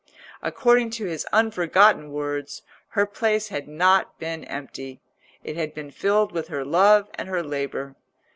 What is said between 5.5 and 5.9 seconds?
had